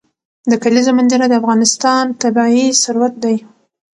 [0.49, 3.35] د کلیزو منظره د افغانستان طبعي ثروت دی.